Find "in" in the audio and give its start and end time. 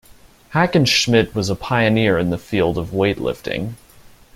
2.17-2.31